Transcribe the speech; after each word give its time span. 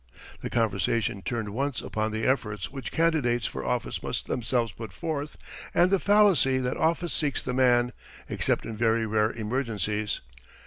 The 0.39 0.49
conversation 0.49 1.21
turned 1.21 1.49
once 1.49 1.79
upon 1.79 2.11
the 2.11 2.25
efforts 2.25 2.71
which 2.71 2.91
candidates 2.91 3.45
for 3.45 3.63
office 3.63 4.01
must 4.01 4.25
themselves 4.25 4.71
put 4.71 4.91
forth 4.91 5.37
and 5.75 5.91
the 5.91 5.99
fallacy 5.99 6.57
that 6.57 6.75
office 6.75 7.13
seeks 7.13 7.43
the 7.43 7.53
man, 7.53 7.93
except 8.27 8.65
in 8.65 8.75
very 8.75 9.05
rare 9.05 9.29
emergencies. 9.31 10.21